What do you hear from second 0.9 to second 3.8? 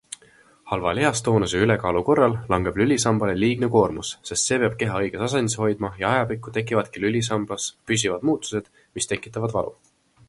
lihastoonuse ja ülekaalu korral langeb lülisambale liigne